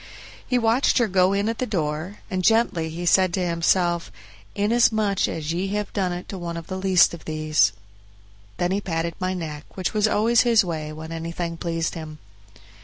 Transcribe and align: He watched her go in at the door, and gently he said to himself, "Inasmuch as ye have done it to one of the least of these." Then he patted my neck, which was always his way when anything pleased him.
He 0.47 0.57
watched 0.57 0.97
her 0.97 1.07
go 1.07 1.31
in 1.31 1.47
at 1.47 1.59
the 1.59 1.67
door, 1.67 2.21
and 2.31 2.43
gently 2.43 2.89
he 2.89 3.05
said 3.05 3.31
to 3.35 3.45
himself, 3.45 4.11
"Inasmuch 4.55 5.27
as 5.27 5.53
ye 5.53 5.67
have 5.77 5.93
done 5.93 6.11
it 6.11 6.27
to 6.29 6.39
one 6.39 6.57
of 6.57 6.65
the 6.65 6.77
least 6.79 7.13
of 7.13 7.25
these." 7.25 7.71
Then 8.57 8.71
he 8.71 8.81
patted 8.81 9.13
my 9.19 9.35
neck, 9.35 9.77
which 9.77 9.93
was 9.93 10.07
always 10.07 10.41
his 10.41 10.65
way 10.65 10.91
when 10.91 11.11
anything 11.11 11.55
pleased 11.55 11.93
him. 11.93 12.17